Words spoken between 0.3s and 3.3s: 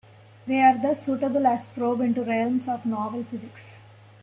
They are thus suitable as a probe into realms of novel